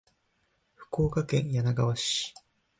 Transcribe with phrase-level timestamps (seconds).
[0.73, 2.33] 福岡県柳川市